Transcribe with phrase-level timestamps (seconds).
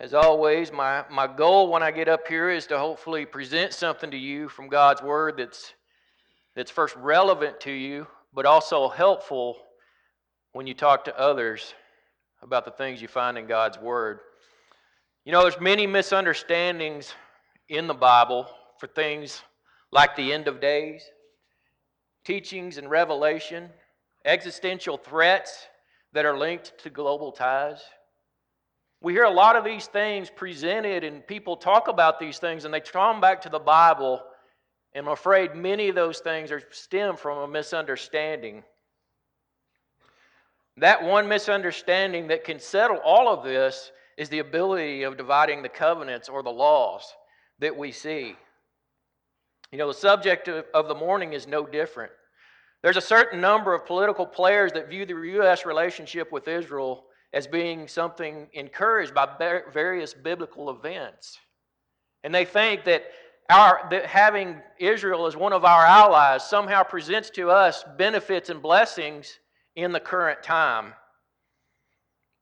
[0.00, 4.12] As always, my, my goal when I get up here is to hopefully present something
[4.12, 5.74] to you from God's Word that's,
[6.54, 9.56] that's first relevant to you, but also helpful
[10.52, 11.74] when you talk to others
[12.42, 14.20] about the things you find in God's Word.
[15.24, 17.12] You know, there's many misunderstandings
[17.68, 19.42] in the Bible for things
[19.90, 21.02] like the end of days,
[22.24, 23.68] teachings and revelation,
[24.24, 25.66] existential threats
[26.12, 27.80] that are linked to global ties.
[29.00, 32.74] We hear a lot of these things presented, and people talk about these things, and
[32.74, 34.20] they draw them back to the Bible.
[34.92, 38.64] And I'm afraid many of those things are stem from a misunderstanding.
[40.78, 45.68] That one misunderstanding that can settle all of this is the ability of dividing the
[45.68, 47.04] covenants or the laws
[47.60, 48.34] that we see.
[49.70, 52.10] You know, the subject of, of the morning is no different.
[52.82, 55.66] There's a certain number of political players that view the U.S.
[55.66, 59.28] relationship with Israel as being something encouraged by
[59.72, 61.38] various biblical events.
[62.24, 63.04] And they think that,
[63.50, 68.62] our, that having Israel as one of our allies somehow presents to us benefits and
[68.62, 69.38] blessings
[69.76, 70.94] in the current time.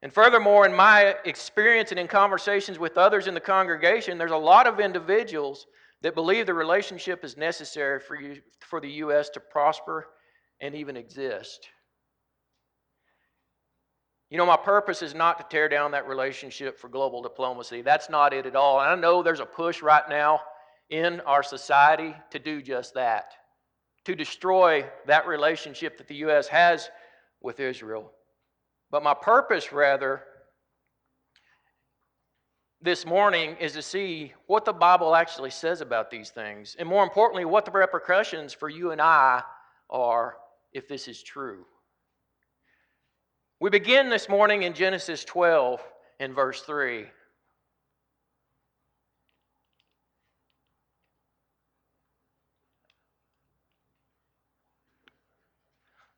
[0.03, 4.37] And furthermore, in my experience and in conversations with others in the congregation, there's a
[4.37, 5.67] lot of individuals
[6.03, 9.29] that believe the relationship is necessary for, you, for the U.S.
[9.31, 10.09] to prosper
[10.61, 11.69] and even exist.
[14.29, 17.83] You know, my purpose is not to tear down that relationship for global diplomacy.
[17.83, 18.81] That's not it at all.
[18.81, 20.41] And I know there's a push right now
[20.91, 23.35] in our society to do just that,
[24.05, 26.49] to destroy that relationship that the U.S.
[26.49, 26.91] has
[27.41, 28.11] with Israel.
[28.91, 30.23] But my purpose, rather,
[32.83, 36.77] this morning is to see what the Bible actually says about these things.
[36.79, 39.43] And more importantly, what the repercussions for you and I
[39.89, 40.37] are
[40.73, 41.65] if this is true.
[43.59, 45.81] We begin this morning in Genesis 12
[46.21, 47.07] in verse 3.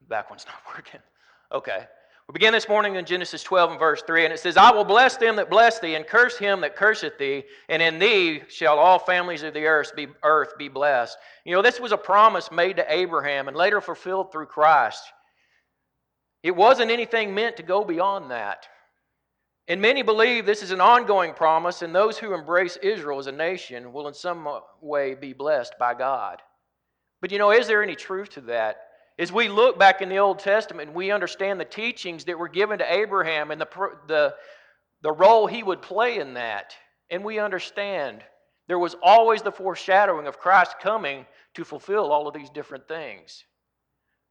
[0.08, 1.00] Back one's not working.
[1.52, 1.86] Okay.
[2.26, 4.84] We begin this morning in Genesis 12 and verse 3, and it says, I will
[4.84, 8.78] bless them that bless thee, and curse him that curseth thee, and in thee shall
[8.78, 11.16] all families of the earth be, earth be blessed.
[11.44, 15.04] You know, this was a promise made to Abraham and later fulfilled through Christ.
[16.43, 18.69] It wasn't anything meant to go beyond that.
[19.66, 23.32] And many believe this is an ongoing promise, and those who embrace Israel as a
[23.32, 24.49] nation will in some
[24.81, 26.41] way be blessed by God.
[27.21, 28.78] But you know, is there any truth to that?
[29.19, 32.78] As we look back in the Old Testament, we understand the teachings that were given
[32.78, 33.69] to Abraham and the,
[34.06, 34.34] the,
[35.03, 36.75] the role he would play in that.
[37.10, 38.22] And we understand
[38.69, 43.44] there was always the foreshadowing of Christ coming to fulfill all of these different things.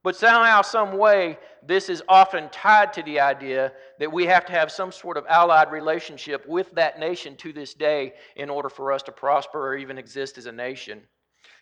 [0.07, 4.53] But somehow, some way, this is often tied to the idea that we have to
[4.53, 8.94] have some sort of allied relationship with that nation to this day in order for
[8.94, 11.01] us to prosper or even exist as a nation.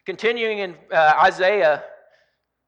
[0.06, 1.86] Continuing in uh, Isaiah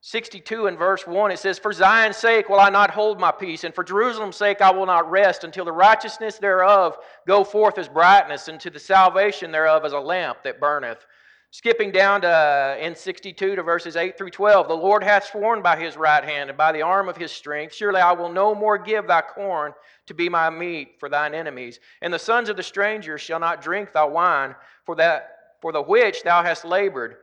[0.02, 3.64] 62 and verse 1, it says, For Zion's sake will I not hold my peace,
[3.64, 7.88] and for Jerusalem's sake I will not rest until the righteousness thereof go forth as
[7.88, 11.06] brightness, and to the salvation thereof as a lamp that burneth.
[11.52, 15.62] Skipping down to uh, in 62 to verses 8 through 12, the Lord hath sworn
[15.62, 18.54] by his right hand and by the arm of his strength, surely I will no
[18.54, 19.74] more give thy corn
[20.08, 23.62] to be my meat for thine enemies, and the sons of the strangers shall not
[23.62, 27.18] drink thy wine, for that for the which thou hast labored.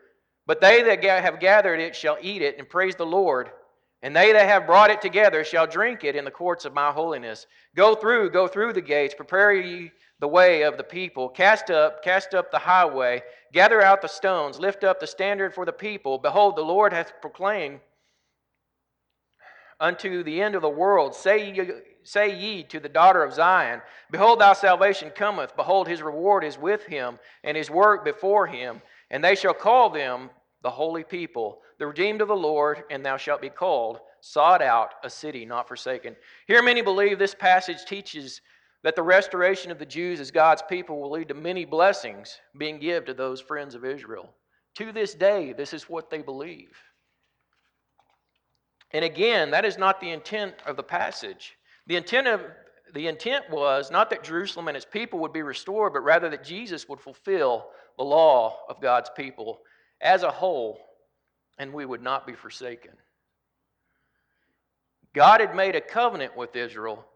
[0.47, 3.51] But they that have gathered it shall eat it and praise the Lord.
[4.03, 6.91] And they that have brought it together shall drink it in the courts of my
[6.91, 7.47] holiness.
[7.75, 11.29] Go through, go through the gates, prepare ye the way of the people.
[11.29, 15.65] Cast up, cast up the highway, gather out the stones, lift up the standard for
[15.65, 16.19] the people.
[16.19, 17.81] Behold, the Lord hath proclaimed
[19.81, 21.15] unto the end of the world.
[21.15, 21.71] Say ye,
[22.05, 25.57] say ye to the daughter of Zion, Behold, thy salvation cometh.
[25.57, 28.81] Behold, his reward is with him, and his work before him.
[29.11, 30.31] And they shall call them
[30.63, 34.95] the holy people, the redeemed of the Lord, and thou shalt be called, sought out,
[35.03, 36.17] a city not forsaken.
[36.47, 38.41] Here, many believe this passage teaches
[38.85, 42.79] that the restoration of the Jews as God's people will lead to many blessings being
[42.79, 44.35] given to those friends of Israel.
[44.77, 46.77] To this day, this is what they believe.
[48.91, 51.57] And again, that is not the intent of the passage.
[51.87, 52.43] The intent of
[52.93, 56.45] the intent was not that Jerusalem and its people would be restored, but rather that
[56.45, 59.61] Jesus would fulfill the law of God's people
[60.03, 60.79] as a whole,
[61.59, 62.93] and we would not be forsaken.
[65.15, 67.07] God had made a covenant with Israel,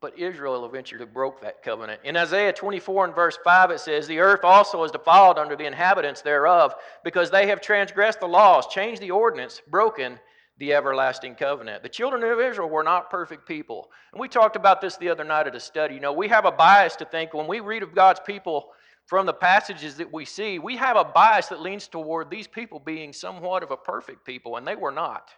[0.00, 2.00] but Israel eventually broke that covenant.
[2.04, 5.66] In Isaiah 24 and verse 5, it says, The earth also is defiled under the
[5.66, 10.20] inhabitants thereof, because they have transgressed the laws, changed the ordinance, broken
[10.58, 11.82] the everlasting covenant.
[11.82, 13.90] The children of Israel were not perfect people.
[14.12, 15.94] And we talked about this the other night at a study.
[15.94, 18.68] You know, we have a bias to think when we read of God's people
[19.06, 22.78] from the passages that we see, we have a bias that leans toward these people
[22.78, 25.30] being somewhat of a perfect people, and they were not.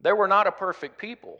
[0.00, 1.38] They were not a perfect people.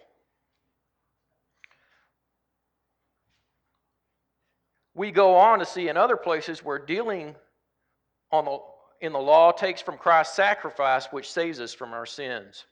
[4.95, 7.35] We go on to see in other places where dealing
[8.31, 8.59] on the
[9.03, 12.67] in the law takes from Christ's sacrifice, which saves us from our sins.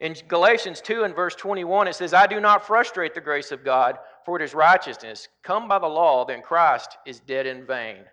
[0.00, 3.64] In Galatians 2 and verse 21, it says, I do not frustrate the grace of
[3.64, 5.28] God, for it is righteousness.
[5.42, 8.04] Come by the law, then Christ is dead in vain.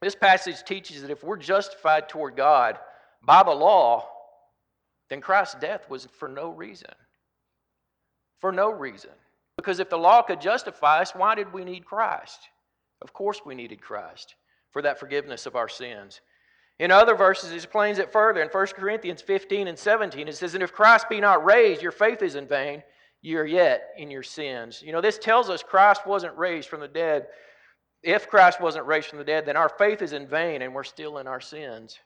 [0.00, 2.78] This passage teaches that if we're justified toward God
[3.22, 4.08] by the law,
[5.08, 6.90] then Christ's death was for no reason.
[8.40, 9.10] For no reason.
[9.56, 12.40] Because if the law could justify us, why did we need Christ?
[13.02, 14.34] Of course, we needed Christ
[14.70, 16.20] for that forgiveness of our sins.
[16.80, 18.42] In other verses, he explains it further.
[18.42, 21.92] In 1 Corinthians 15 and 17, it says, And if Christ be not raised, your
[21.92, 22.82] faith is in vain.
[23.22, 24.82] You are yet in your sins.
[24.84, 27.28] You know, this tells us Christ wasn't raised from the dead.
[28.02, 30.84] If Christ wasn't raised from the dead, then our faith is in vain and we're
[30.84, 31.98] still in our sins.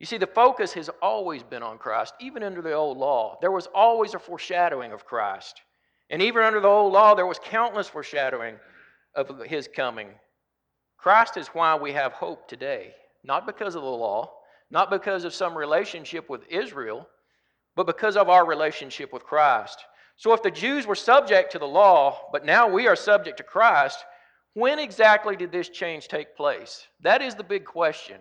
[0.00, 3.36] You see, the focus has always been on Christ, even under the old law.
[3.40, 5.60] There was always a foreshadowing of Christ.
[6.14, 8.54] And even under the old law, there was countless foreshadowing
[9.16, 10.10] of his coming.
[10.96, 12.94] Christ is why we have hope today,
[13.24, 14.30] not because of the law,
[14.70, 17.08] not because of some relationship with Israel,
[17.74, 19.84] but because of our relationship with Christ.
[20.14, 23.42] So if the Jews were subject to the law, but now we are subject to
[23.42, 24.04] Christ,
[24.52, 26.86] when exactly did this change take place?
[27.00, 28.20] That is the big question.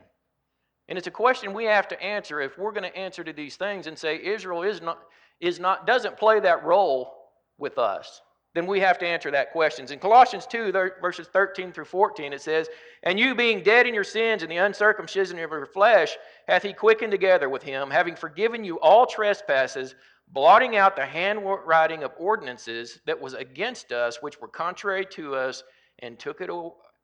[0.89, 3.55] And it's a question we have to answer if we're going to answer to these
[3.55, 4.97] things and say Israel is not,
[5.39, 7.19] is not, doesn't play that role
[7.57, 8.21] with us
[8.53, 9.89] then we have to answer that questions.
[9.89, 10.71] In Colossians 2,
[11.01, 12.69] verses 13 through 14, it says,
[13.01, 16.15] And you being dead in your sins and the uncircumcision of your flesh,
[16.47, 19.95] hath he quickened together with him, having forgiven you all trespasses,
[20.27, 25.63] blotting out the handwriting of ordinances that was against us, which were contrary to us,
[25.99, 26.51] and took it,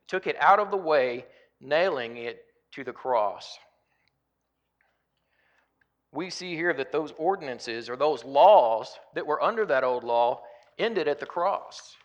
[0.07, 1.25] took it out of the way,
[1.59, 3.57] nailing it to the cross.
[6.11, 10.41] We see here that those ordinances or those laws that were under that old law
[10.77, 11.95] ended at the cross.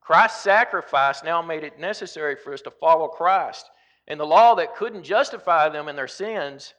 [0.00, 3.70] Christ's sacrifice now made it necessary for us to follow Christ.
[4.08, 6.74] And the law that couldn't justify them in their sins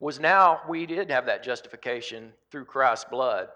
[0.00, 3.48] was now, we did have that justification through Christ's blood.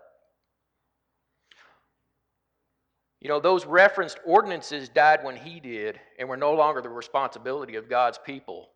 [3.20, 7.75] You know, those referenced ordinances died when he did and were no longer the responsibility
[7.75, 8.70] of God's people.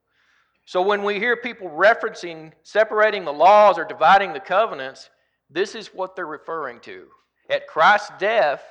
[0.64, 5.10] So when we hear people referencing separating the laws or dividing the covenants,
[5.50, 7.06] this is what they're referring to.
[7.50, 8.62] At Christ's death,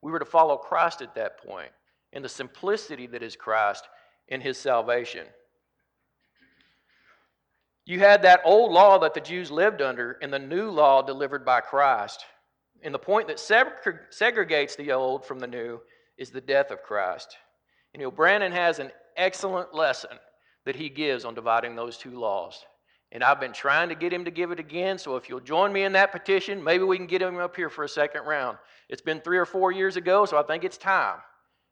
[0.00, 1.70] we were to follow Christ at that point
[2.12, 3.88] in the simplicity that is Christ
[4.28, 5.26] in his salvation.
[7.84, 11.44] You had that old law that the Jews lived under and the new law delivered
[11.44, 12.24] by Christ.
[12.82, 15.80] And the point that segregates the old from the new
[16.16, 17.36] is the death of Christ.
[17.92, 20.16] You know, Brandon has an excellent lesson
[20.70, 22.64] that he gives on dividing those two laws.
[23.10, 24.98] And I've been trying to get him to give it again.
[24.98, 27.68] So if you'll join me in that petition, maybe we can get him up here
[27.68, 28.56] for a second round.
[28.88, 31.18] It's been three or four years ago, so I think it's time.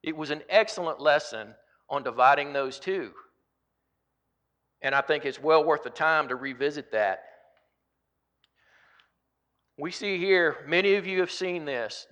[0.03, 1.55] It was an excellent lesson
[1.89, 3.13] on dividing those two.
[4.83, 7.21] And I think it's well worth the time to revisit that.
[9.79, 12.09] We see here, many of you have seen this.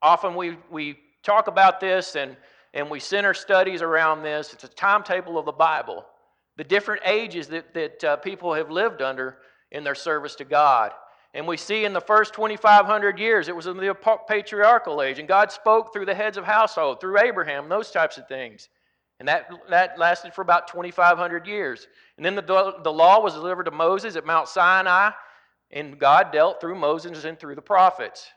[0.00, 2.36] Often we, we talk about this and,
[2.72, 4.52] and we center studies around this.
[4.52, 6.06] It's a timetable of the Bible
[6.60, 9.38] the different ages that, that uh, people have lived under
[9.70, 10.92] in their service to God.
[11.32, 13.96] And we see in the first 2,500 years, it was in the
[14.28, 18.28] patriarchal age, and God spoke through the heads of household, through Abraham, those types of
[18.28, 18.68] things.
[19.20, 21.88] And that, that lasted for about 2,500 years.
[22.18, 25.12] And then the, the law was delivered to Moses at Mount Sinai,
[25.70, 28.28] and God dealt through Moses and through the prophets.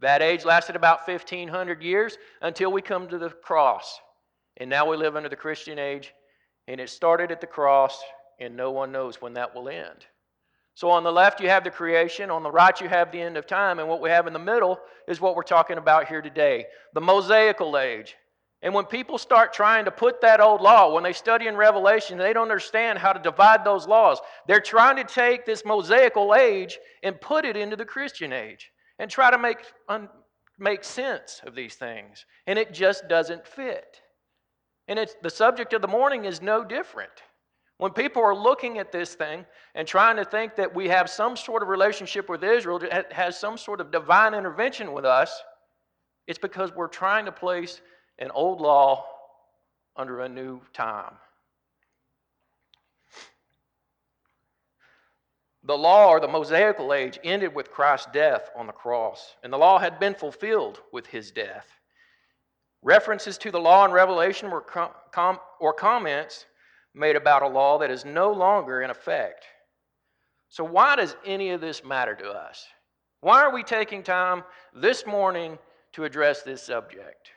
[0.00, 4.00] That age lasted about 1,500 years until we come to the cross.
[4.56, 6.14] And now we live under the Christian age,
[6.68, 8.00] and it started at the cross,
[8.40, 10.06] and no one knows when that will end.
[10.74, 12.30] So on the left, you have the creation.
[12.30, 13.78] On the right, you have the end of time.
[13.78, 17.00] And what we have in the middle is what we're talking about here today the
[17.00, 18.16] Mosaical age.
[18.62, 22.16] And when people start trying to put that old law, when they study in Revelation,
[22.16, 24.20] they don't understand how to divide those laws.
[24.46, 29.10] They're trying to take this Mosaical age and put it into the Christian age and
[29.10, 30.08] try to make, un,
[30.58, 32.24] make sense of these things.
[32.46, 34.00] And it just doesn't fit.
[34.88, 37.12] And it's, the subject of the morning is no different.
[37.78, 41.36] When people are looking at this thing and trying to think that we have some
[41.36, 45.42] sort of relationship with Israel that has some sort of divine intervention with us,
[46.26, 47.80] it's because we're trying to place
[48.18, 49.04] an old law
[49.96, 51.14] under a new time.
[55.64, 59.58] The law or the Mosaical age ended with Christ's death on the cross, and the
[59.58, 61.66] law had been fulfilled with his death.
[62.82, 66.46] References to the law in Revelation were com- com- or comments
[66.94, 69.44] made about a law that is no longer in effect.
[70.48, 72.66] So, why does any of this matter to us?
[73.20, 74.42] Why are we taking time
[74.74, 75.58] this morning
[75.92, 77.30] to address this subject?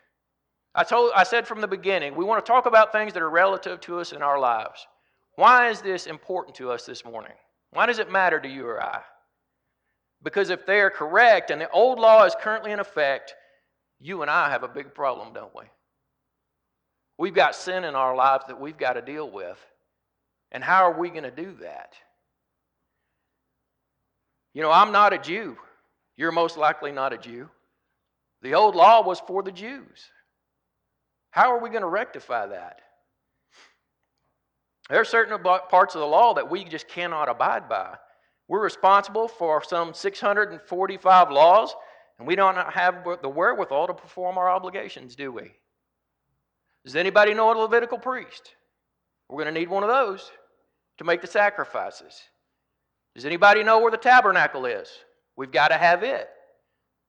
[0.73, 3.29] I, told, I said from the beginning, we want to talk about things that are
[3.29, 4.87] relative to us in our lives.
[5.35, 7.31] Why is this important to us this morning?
[7.71, 9.01] Why does it matter to you or I?
[10.23, 13.35] Because if they are correct and the old law is currently in effect,
[13.99, 15.63] you and I have a big problem, don't we?
[17.17, 19.57] We've got sin in our lives that we've got to deal with.
[20.51, 21.93] And how are we going to do that?
[24.53, 25.57] You know, I'm not a Jew.
[26.17, 27.49] You're most likely not a Jew.
[28.41, 30.11] The old law was for the Jews.
[31.31, 32.81] How are we going to rectify that?
[34.89, 37.95] There are certain parts of the law that we just cannot abide by.
[38.47, 41.75] We're responsible for some 645 laws,
[42.17, 45.51] and we don't have the wherewithal to perform our obligations, do we?
[46.85, 48.55] Does anybody know a Levitical priest?
[49.27, 50.31] We're going to need one of those
[50.97, 52.21] to make the sacrifices.
[53.15, 54.89] Does anybody know where the tabernacle is?
[55.35, 56.29] We've got to have it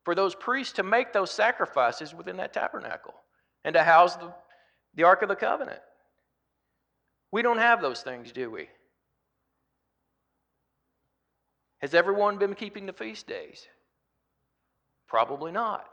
[0.05, 3.15] for those priests to make those sacrifices within that tabernacle
[3.65, 4.33] and to house the,
[4.95, 5.81] the Ark of the Covenant.
[7.33, 8.69] We don't have those things, do we?
[11.79, 13.67] Has everyone been keeping the feast days?
[15.09, 15.87] Probably not.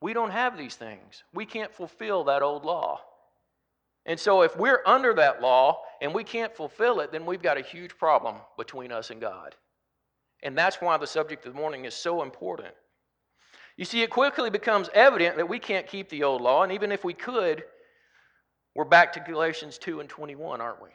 [0.00, 1.22] We don't have these things.
[1.32, 3.00] We can't fulfill that old law.
[4.04, 7.56] And so, if we're under that law and we can't fulfill it, then we've got
[7.56, 9.54] a huge problem between us and God.
[10.42, 12.74] And that's why the subject of the morning is so important.
[13.76, 16.90] You see, it quickly becomes evident that we can't keep the old law, and even
[16.90, 17.62] if we could,
[18.74, 20.88] we're back to Galatians 2 and 21, aren't we?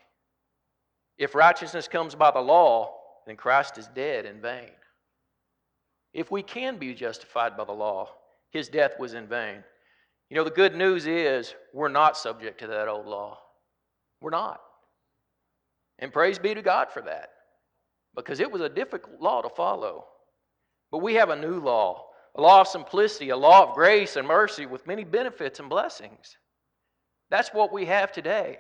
[1.18, 2.94] If righteousness comes by the law,
[3.26, 4.70] then Christ is dead in vain.
[6.14, 8.10] If we can be justified by the law,
[8.52, 9.64] his death was in vain.
[10.30, 13.40] You know, the good news is we're not subject to that old law.
[14.22, 14.62] We're not.
[16.00, 17.30] And praise be to God for that,
[18.16, 20.06] because it was a difficult law to follow.
[20.92, 24.28] But we have a new law, a law of simplicity, a law of grace and
[24.28, 26.38] mercy with many benefits and blessings.
[27.30, 28.58] That's what we have today.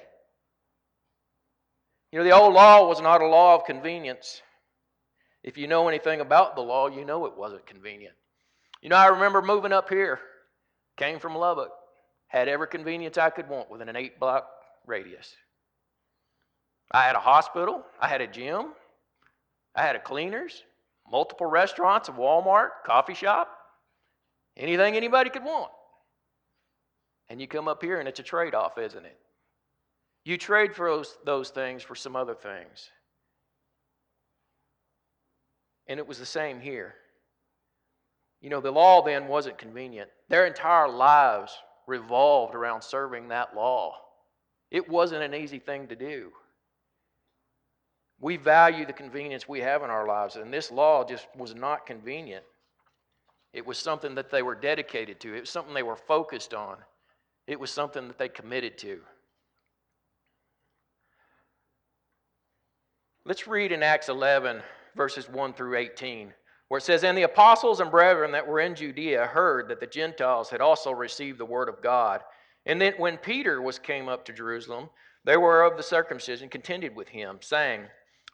[2.12, 4.42] You know, the old law was not a law of convenience.
[5.44, 8.16] If you know anything about the law, you know it wasn't convenient.
[8.82, 10.20] You know, I remember moving up here,
[10.98, 11.72] came from Lubbock,
[12.28, 14.48] had every convenience I could want within an eight block
[14.86, 15.36] radius.
[16.92, 18.68] I had a hospital, I had a gym,
[19.76, 20.64] I had a cleaners,
[21.10, 23.50] multiple restaurants, a Walmart, coffee shop,
[24.56, 25.72] anything anybody could want.
[27.30, 29.18] And you come up here and it's a trade off, isn't it?
[30.24, 32.90] You trade for those, those things for some other things.
[35.88, 36.96] And it was the same here.
[38.42, 40.10] You know, the law then wasn't convenient.
[40.30, 41.54] Their entire lives
[41.88, 43.96] revolved around serving that law.
[44.70, 46.32] It wasn't an easy thing to do.
[48.20, 51.86] We value the convenience we have in our lives, and this law just was not
[51.86, 52.44] convenient.
[53.54, 56.78] It was something that they were dedicated to, it was something they were focused on.
[57.46, 59.00] It was something that they committed to.
[63.24, 64.62] Let's read in Acts 11,
[64.98, 66.34] verses 1 through 18,
[66.68, 69.88] where it says, And the apostles and brethren that were in Judea heard that the
[69.88, 72.22] Gentiles had also received the word of God.
[72.66, 74.90] And then when Peter was came up to Jerusalem,
[75.24, 77.84] they were of the circumcision contended with him, saying,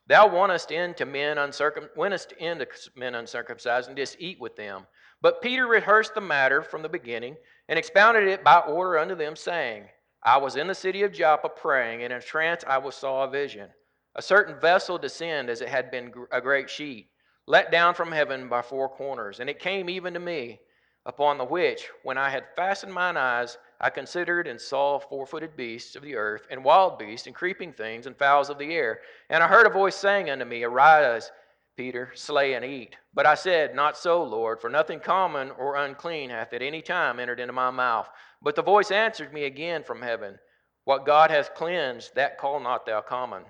[0.07, 4.55] Thou wantest in to men uncircum- wentest in to men uncircumcised, and didst eat with
[4.55, 4.87] them.
[5.21, 7.37] But Peter rehearsed the matter from the beginning
[7.69, 9.87] and expounded it by order unto them, saying,
[10.23, 13.23] I was in the city of Joppa praying, and in a trance I was saw
[13.23, 13.69] a vision.
[14.15, 17.09] A certain vessel descend as it had been a great sheet,
[17.47, 19.39] let down from heaven by four corners.
[19.39, 20.61] And it came even to me,
[21.05, 25.57] upon the which, when I had fastened mine eyes, I considered and saw four footed
[25.57, 29.01] beasts of the earth, and wild beasts, and creeping things, and fowls of the air.
[29.29, 31.31] And I heard a voice saying unto me, Arise,
[31.75, 32.95] Peter, slay and eat.
[33.13, 37.19] But I said, Not so, Lord, for nothing common or unclean hath at any time
[37.19, 38.09] entered into my mouth.
[38.41, 40.37] But the voice answered me again from heaven,
[40.83, 43.43] What God hath cleansed, that call not thou common.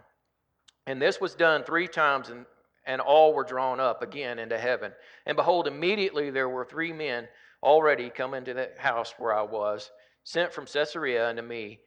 [0.88, 2.46] And this was done three times, and,
[2.86, 4.92] and all were drawn up again into heaven.
[5.26, 7.28] And behold, immediately there were three men
[7.62, 9.92] already come into the house where I was,
[10.24, 11.80] sent from Caesarea unto me.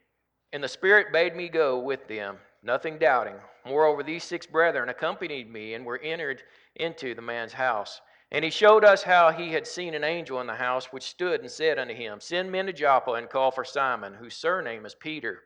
[0.53, 3.37] And the Spirit bade me go with them nothing doubting.
[3.65, 6.43] Moreover, these six brethren accompanied me and were entered
[6.75, 8.01] into the man's house.
[8.33, 11.41] And he showed us how he had seen an angel in the house, which stood
[11.41, 14.97] and said unto him, Send men to Joppa and call for Simon, whose surname is
[14.97, 15.43] Peter,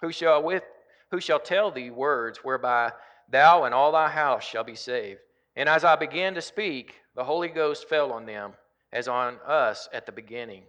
[0.00, 0.62] who shall with
[1.10, 2.92] who shall tell thee words whereby
[3.28, 5.20] thou and all thy house shall be saved.
[5.56, 8.52] And as I began to speak, the Holy Ghost fell on them,
[8.92, 10.62] as on us at the beginning.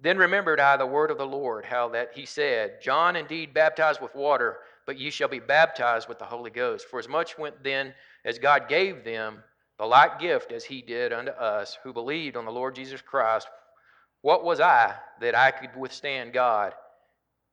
[0.00, 4.00] Then remembered I the word of the Lord, how that he said, John indeed baptized
[4.00, 6.88] with water, but ye shall be baptized with the Holy Ghost.
[6.88, 7.94] For as much went then
[8.24, 9.44] as God gave them
[9.78, 13.48] the like gift as he did unto us, who believed on the Lord Jesus Christ,
[14.22, 16.74] what was I that I could withstand God?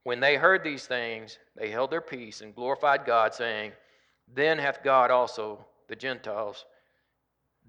[0.03, 3.73] When they heard these things, they held their peace and glorified God, saying,
[4.33, 6.65] Then hath God also the Gentiles,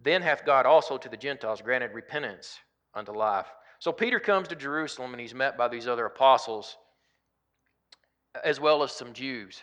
[0.03, 2.59] then hath God also to the Gentiles granted repentance
[2.95, 3.47] unto life.
[3.79, 6.77] So Peter comes to Jerusalem and he's met by these other apostles,
[8.45, 9.63] as well as some Jews.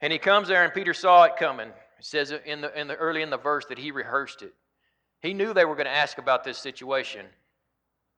[0.00, 1.68] And he comes there, and Peter saw it coming.
[1.68, 4.52] It says in the, in the early in the verse that he rehearsed it.
[5.20, 7.26] He knew they were going to ask about this situation.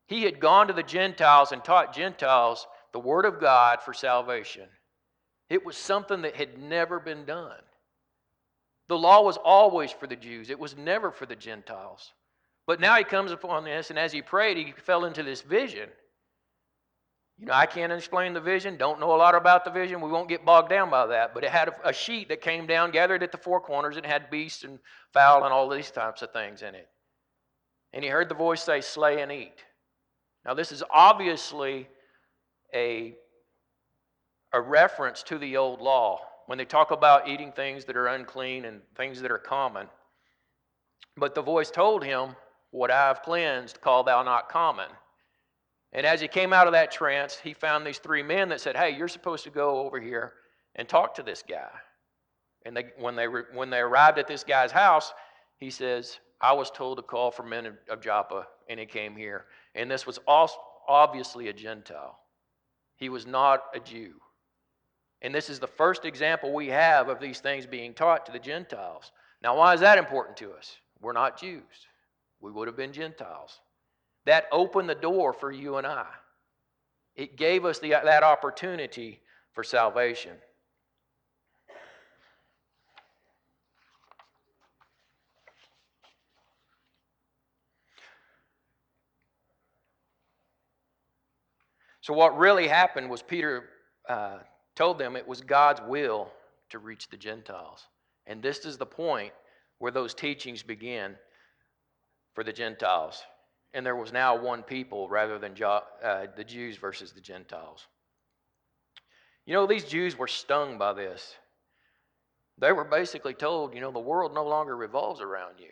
[0.07, 4.69] He had gone to the Gentiles and taught Gentiles the Word of God for salvation.
[5.51, 7.61] It was something that had never been done.
[8.89, 12.13] The law was always for the Jews, it was never for the Gentiles.
[12.67, 15.91] But now he comes upon this, and as he prayed, he fell into this vision.
[17.39, 20.01] You know, I can't explain the vision, don't know a lot about the vision.
[20.01, 21.35] We won't get bogged down by that.
[21.35, 24.31] But it had a, sheet that came down, gathered at the four corners, and had
[24.31, 24.79] beasts and
[25.13, 26.89] fowl and all these types of things in it.
[27.93, 29.65] And he heard the voice say, Slay and eat.
[30.47, 31.89] Now, this is obviously
[32.75, 33.15] a,
[34.53, 38.65] a reference to the old law when they talk about eating things that are unclean
[38.65, 39.87] and things that are common.
[41.17, 42.37] But the voice told him,
[42.71, 44.89] What I have cleansed, call thou not common.
[45.93, 48.77] And as he came out of that trance, he found these three men that said,
[48.77, 50.35] Hey, you're supposed to go over here
[50.75, 51.71] and talk to this guy.
[52.67, 55.13] And they, when, they, when they arrived at this guy's house,
[55.59, 59.47] he says, I was told to call for men of Joppa, and he came here.
[59.75, 60.57] And this was also
[60.89, 62.19] obviously a Gentile.
[62.97, 64.15] He was not a Jew.
[65.23, 68.39] And this is the first example we have of these things being taught to the
[68.39, 69.11] Gentiles.
[69.43, 70.77] Now, why is that important to us?
[71.01, 71.63] We're not Jews,
[72.41, 73.61] we would have been Gentiles.
[74.27, 76.07] That opened the door for you and I.
[77.15, 79.21] It gave us the, that opportunity
[79.53, 80.33] for salvation.
[92.05, 93.65] So, what really happened was Peter
[94.11, 94.41] uh,
[94.77, 96.31] told them it was God's will
[96.69, 97.87] to reach the Gentiles.
[98.27, 99.33] And this is the point
[99.79, 101.15] where those teachings begin
[102.35, 103.23] for the Gentiles.
[103.73, 107.87] And there was now one people rather than uh, the Jews versus the Gentiles.
[109.47, 111.37] You know, these Jews were stung by this.
[112.59, 115.71] They were basically told, you know, the world no longer revolves around you.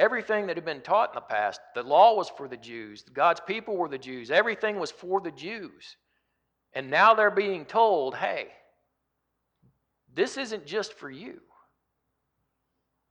[0.00, 3.42] Everything that had been taught in the past, the law was for the Jews, God's
[3.46, 5.98] people were the Jews, everything was for the Jews.
[6.72, 8.46] And now they're being told, hey,
[10.14, 11.40] this isn't just for you.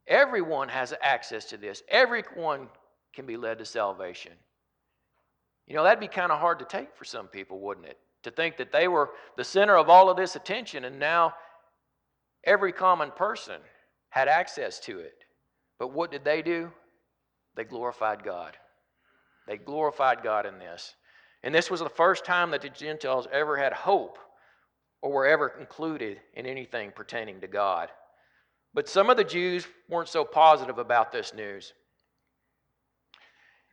[0.07, 2.69] Everyone has access to this, everyone
[3.13, 4.33] can be led to salvation.
[5.67, 7.99] You know, that'd be kind of hard to take for some people, wouldn't it?
[8.23, 11.35] To think that they were the center of all of this attention and now
[12.45, 13.61] every common person
[14.09, 15.23] had access to it.
[15.79, 16.71] But what did they do?
[17.55, 18.55] They glorified God.
[19.47, 20.93] They glorified God in this.
[21.41, 24.19] And this was the first time that the Gentiles ever had hope
[25.01, 27.89] or were ever included in anything pertaining to God.
[28.73, 31.73] But some of the Jews weren't so positive about this news.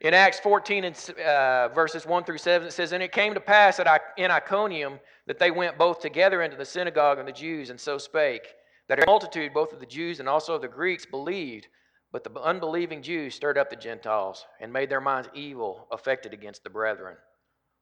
[0.00, 3.40] In Acts 14 and uh, verses 1 through 7, it says, And it came to
[3.40, 7.32] pass at I- in Iconium that they went both together into the synagogue of the
[7.32, 8.46] Jews, and so spake,
[8.88, 11.68] that a multitude, both of the Jews and also of the Greeks, believed.
[12.16, 16.64] But the unbelieving Jews stirred up the Gentiles and made their minds evil, affected against
[16.64, 17.18] the brethren.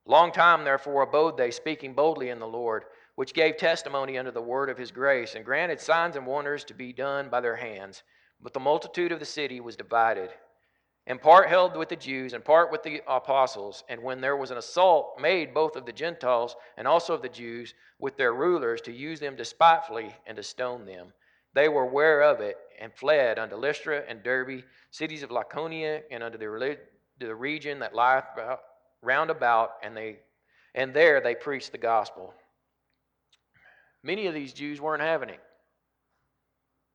[0.06, 2.82] Long time, therefore, abode they, speaking boldly in the Lord,
[3.14, 6.74] which gave testimony unto the word of his grace, and granted signs and wonders to
[6.74, 8.02] be done by their hands.
[8.40, 10.30] But the multitude of the city was divided,
[11.06, 13.84] and part held with the Jews, and part with the apostles.
[13.88, 17.28] And when there was an assault made both of the Gentiles and also of the
[17.28, 21.12] Jews with their rulers to use them despitefully and to stone them,
[21.54, 26.22] they were aware of it and fled unto Lystra and Derbe, cities of Lycaonia, and
[26.22, 26.78] unto the,
[27.18, 28.24] the region that lieth
[29.02, 30.18] round about, and, they,
[30.74, 32.34] and there they preached the gospel.
[34.02, 35.40] Many of these Jews weren't having it.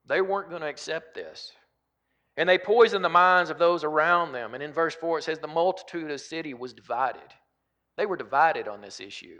[0.05, 1.53] They weren't going to accept this.
[2.37, 4.53] And they poisoned the minds of those around them.
[4.53, 7.21] And in verse 4, it says, The multitude of the city was divided.
[7.97, 9.39] They were divided on this issue.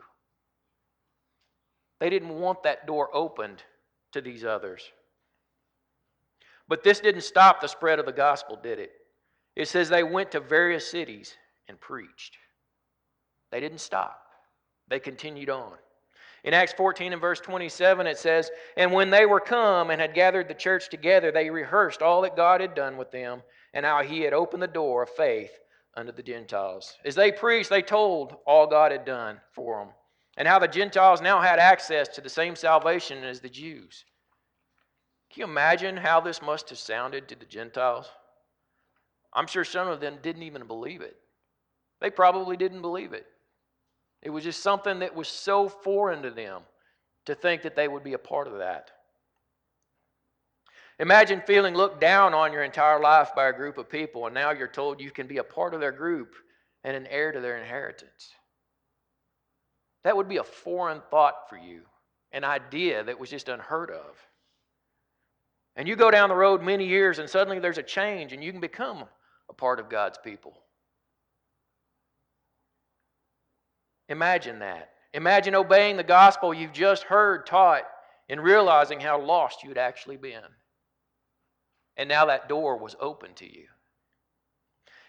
[2.00, 3.64] They didn't want that door opened
[4.14, 4.82] to these others.
[6.70, 8.92] But this didn't stop the spread of the gospel, did it?
[9.56, 11.36] It says they went to various cities
[11.68, 12.38] and preached.
[13.52, 14.22] They didn't stop,
[14.88, 15.74] they continued on.
[16.44, 20.14] In Acts 14 and verse 27, it says, And when they were come and had
[20.14, 23.42] gathered the church together, they rehearsed all that God had done with them,
[23.74, 25.52] and how he had opened the door of faith
[25.98, 26.96] unto the Gentiles.
[27.04, 29.94] As they preached, they told all God had done for them,
[30.38, 34.06] and how the Gentiles now had access to the same salvation as the Jews.
[35.40, 38.10] You imagine how this must have sounded to the Gentiles?
[39.32, 41.16] I'm sure some of them didn't even believe it.
[42.02, 43.26] They probably didn't believe it.
[44.22, 46.64] It was just something that was so foreign to them
[47.26, 48.92] to think that they would be a part of that.
[51.00, 54.52] Imagine feeling looked down on your entire life by a group of people, and now
[54.52, 56.36] you're told you can be a part of their group
[56.84, 58.34] and an heir to their inheritance.
[60.04, 61.84] That would be a foreign thought for you,
[62.34, 64.18] an idea that was just unheard of.
[65.80, 68.52] And you go down the road many years, and suddenly there's a change, and you
[68.52, 69.06] can become
[69.50, 70.60] a part of God's people.
[74.10, 74.90] Imagine that.
[75.14, 77.84] Imagine obeying the gospel you've just heard taught
[78.28, 80.44] and realizing how lost you'd actually been.
[81.96, 83.68] And now that door was open to you.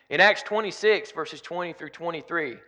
[0.08, 2.58] In Acts 26, verses 20 through 23,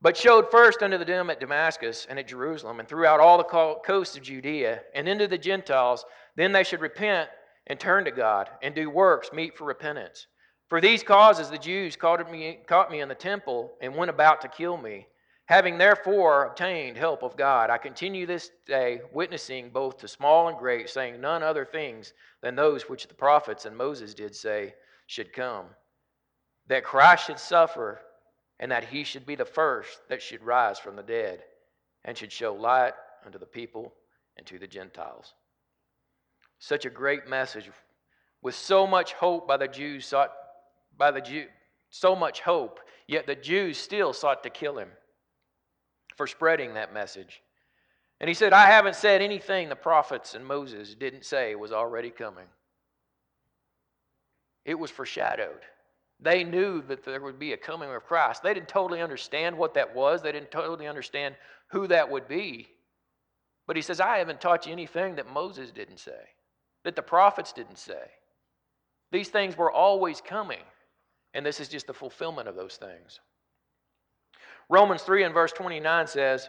[0.00, 4.16] but showed first unto them at Damascus and at Jerusalem and throughout all the coasts
[4.16, 6.04] of Judea and into the Gentiles,
[6.38, 7.28] then they should repent
[7.66, 10.28] and turn to God and do works meet for repentance.
[10.68, 14.40] For these causes the Jews caught me, caught me in the temple and went about
[14.42, 15.08] to kill me.
[15.46, 20.58] Having therefore obtained help of God, I continue this day witnessing both to small and
[20.58, 24.74] great, saying none other things than those which the prophets and Moses did say
[25.06, 25.66] should come.
[26.68, 28.00] That Christ should suffer,
[28.60, 31.42] and that he should be the first that should rise from the dead,
[32.04, 32.92] and should show light
[33.24, 33.94] unto the people
[34.36, 35.34] and to the Gentiles.
[36.58, 37.70] Such a great message
[38.42, 40.30] with so much hope by the Jews sought
[40.96, 41.46] by the Jew,
[41.90, 44.88] so much hope, yet the Jews still sought to kill him
[46.16, 47.40] for spreading that message.
[48.20, 52.10] And he said, I haven't said anything the prophets and Moses didn't say was already
[52.10, 52.46] coming.
[54.64, 55.60] It was foreshadowed.
[56.20, 58.42] They knew that there would be a coming of Christ.
[58.42, 61.36] They didn't totally understand what that was, they didn't totally understand
[61.70, 62.66] who that would be.
[63.68, 66.18] But he says, I haven't taught you anything that Moses didn't say,
[66.88, 68.00] that the prophets didn't say.
[69.12, 70.62] These things were always coming.
[71.34, 73.20] And this is just the fulfillment of those things.
[74.70, 76.48] Romans 3 and verse 29 says,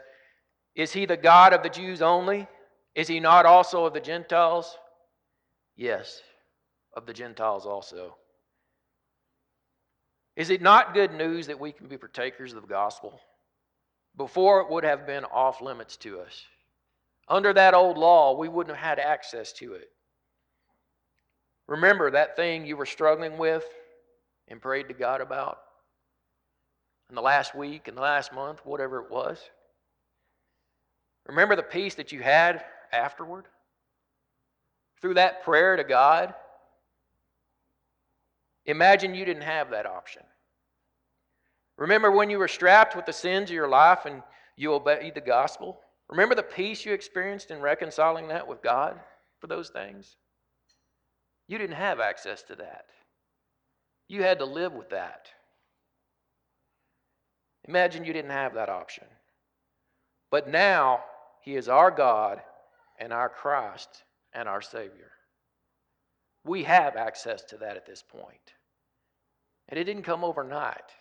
[0.75, 2.47] Is he the God of the Jews only?
[2.95, 4.77] Is he not also of the Gentiles?
[5.75, 6.21] Yes,
[6.95, 8.15] of the Gentiles also.
[10.37, 13.19] Is it not good news that we can be partakers of the gospel?
[14.15, 16.45] Before it would have been off limits to us.
[17.27, 19.89] Under that old law, we wouldn't have had access to it.
[21.69, 23.63] Remember that thing you were struggling with
[24.47, 25.59] and prayed to God about
[27.09, 29.39] in the last week, in the last month, whatever it was?
[31.27, 33.45] Remember the peace that you had afterward?
[34.99, 36.33] Through that prayer to God?
[38.65, 40.23] Imagine you didn't have that option.
[41.77, 44.23] Remember when you were strapped with the sins of your life and
[44.55, 45.79] you obeyed the gospel?
[46.09, 48.99] Remember the peace you experienced in reconciling that with God
[49.39, 50.17] for those things?
[51.49, 52.85] You didn't have access to that.
[54.07, 55.29] You had to live with that.
[57.67, 59.05] Imagine you didn't have that option.
[60.29, 61.03] But now,
[61.41, 62.39] He is our God
[62.99, 65.11] and our Christ and our Savior.
[66.45, 68.53] We have access to that at this point.
[69.69, 70.91] And it didn't come overnight.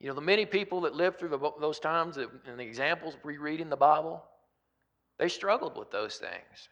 [0.00, 3.36] You know, the many people that lived through the, those times and the examples we
[3.36, 4.24] read in the Bible,
[5.18, 6.70] they struggled with those things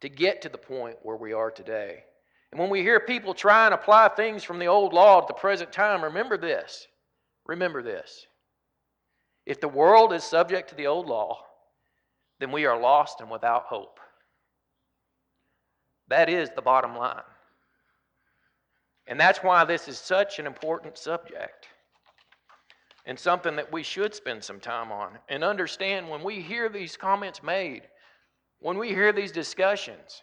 [0.00, 2.04] to get to the point where we are today.
[2.52, 5.34] And when we hear people try and apply things from the old law to the
[5.34, 6.86] present time, remember this.
[7.46, 8.26] Remember this.
[9.44, 11.38] If the world is subject to the old law,
[12.40, 14.00] then we are lost and without hope.
[16.08, 17.22] That is the bottom line.
[19.06, 21.68] And that's why this is such an important subject
[23.06, 26.96] and something that we should spend some time on and understand when we hear these
[26.96, 27.82] comments made,
[28.60, 30.22] when we hear these discussions,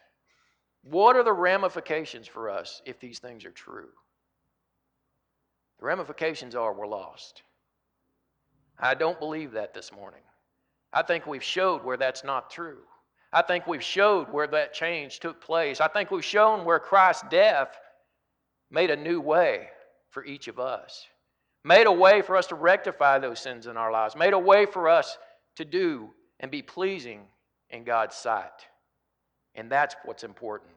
[0.83, 3.89] what are the ramifications for us if these things are true?
[5.79, 7.43] The ramifications are we're lost.
[8.79, 10.21] I don't believe that this morning.
[10.91, 12.79] I think we've showed where that's not true.
[13.31, 15.81] I think we've showed where that change took place.
[15.81, 17.75] I think we've shown where Christ's death
[18.69, 19.67] made a new way
[20.09, 21.07] for each of us,
[21.63, 24.65] made a way for us to rectify those sins in our lives, made a way
[24.65, 25.17] for us
[25.55, 27.21] to do and be pleasing
[27.69, 28.67] in God's sight.
[29.55, 30.71] And that's what's important.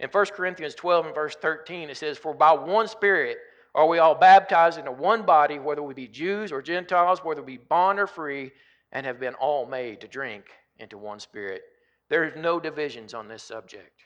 [0.00, 3.38] In 1 Corinthians 12 and verse 13, it says, For by one Spirit
[3.74, 7.56] are we all baptized into one body, whether we be Jews or Gentiles, whether we
[7.56, 8.52] be bond or free,
[8.92, 10.44] and have been all made to drink
[10.78, 11.62] into one spirit.
[12.08, 14.02] There's no divisions on this subject.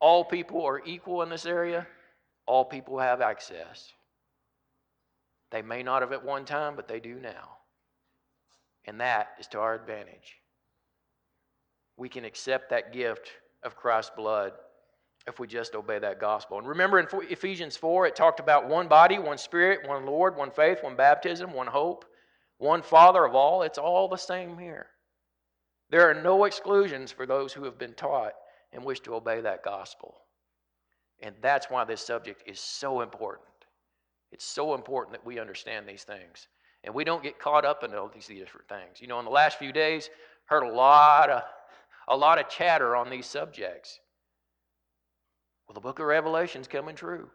[0.00, 1.86] All people are equal in this area,
[2.46, 3.92] all people have access.
[5.50, 7.58] They may not have at one time, but they do now.
[8.86, 10.38] And that is to our advantage.
[12.02, 13.30] We can accept that gift
[13.62, 14.54] of Christ's blood
[15.28, 16.58] if we just obey that gospel.
[16.58, 20.50] And remember in Ephesians 4, it talked about one body, one spirit, one Lord, one
[20.50, 22.04] faith, one baptism, one hope,
[22.58, 23.62] one Father of all.
[23.62, 24.86] It's all the same here.
[25.90, 28.32] There are no exclusions for those who have been taught
[28.72, 30.22] and wish to obey that gospel.
[31.20, 33.46] And that's why this subject is so important.
[34.32, 36.48] It's so important that we understand these things.
[36.82, 39.00] And we don't get caught up in all these different things.
[39.00, 40.10] You know, in the last few days,
[40.46, 41.42] heard a lot of
[42.08, 44.00] a lot of chatter on these subjects.
[45.66, 47.28] Well, the book of Revelation's coming true.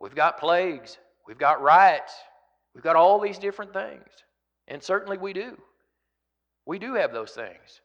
[0.00, 2.12] We've got plagues, we've got riots,
[2.74, 4.08] we've got all these different things.
[4.68, 5.58] And certainly we do.
[6.66, 7.80] We do have those things.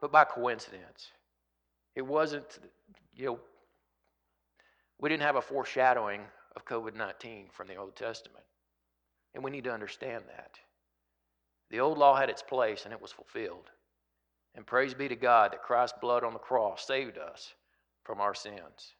[0.00, 1.12] But by coincidence.
[1.94, 2.58] It wasn't,
[3.14, 3.38] you know,
[4.98, 6.22] we didn't have a foreshadowing
[6.56, 8.44] of COVID 19 from the Old Testament.
[9.34, 10.58] And we need to understand that.
[11.70, 13.70] The old law had its place and it was fulfilled.
[14.54, 17.54] And praise be to God that Christ's blood on the cross saved us
[18.04, 18.94] from our sins.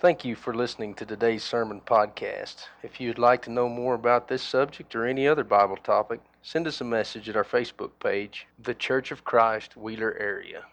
[0.00, 2.66] Thank you for listening to today's sermon podcast.
[2.84, 6.68] If you'd like to know more about this subject or any other Bible topic, send
[6.68, 10.64] us a message at our Facebook page, The Church of Christ, Wheeler Area.